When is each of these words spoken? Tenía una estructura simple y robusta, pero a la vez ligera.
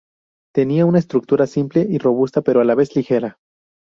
Tenía 0.55 0.87
una 0.87 0.97
estructura 0.97 1.45
simple 1.45 1.85
y 1.87 1.99
robusta, 1.99 2.41
pero 2.41 2.59
a 2.59 2.63
la 2.63 2.73
vez 2.73 2.95
ligera. 2.95 3.37